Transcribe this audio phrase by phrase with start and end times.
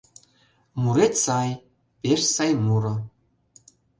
[0.81, 1.49] Мурет сай,
[2.01, 2.95] пеш сай муро.